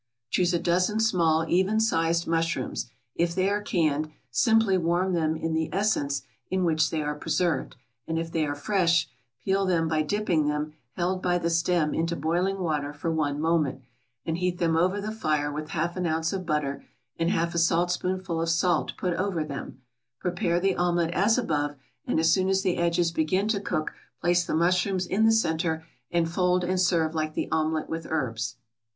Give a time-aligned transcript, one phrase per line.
[0.17, 5.35] = Choose a dozen small, even sized mushrooms; if they are canned, simply warm them
[5.35, 7.75] in the essence in which they are preserved,
[8.07, 9.07] and if they are fresh,
[9.45, 13.83] peel them by dipping them, held by the stem, into boiling water for one moment,
[14.25, 16.83] and heat them over the fire with half an ounce of butter
[17.19, 19.83] and half a saltspoonful of salt put over them;
[20.19, 21.75] prepare the omelette as above,
[22.07, 25.85] and as soon as the edges begin to cook, place the mushrooms in the centre,
[26.09, 28.55] and fold and serve like the omelette with herbs.